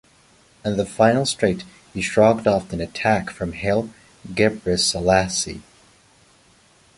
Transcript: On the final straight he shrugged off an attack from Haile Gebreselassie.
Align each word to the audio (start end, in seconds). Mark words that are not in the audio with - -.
On 0.65 0.77
the 0.77 0.85
final 0.87 1.27
straight 1.27 1.63
he 1.93 2.01
shrugged 2.01 2.47
off 2.47 2.73
an 2.73 2.81
attack 2.81 3.29
from 3.29 3.53
Haile 3.53 3.91
Gebreselassie. 4.33 5.61